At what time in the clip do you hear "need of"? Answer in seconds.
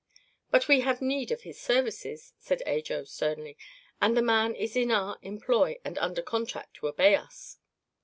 0.99-1.43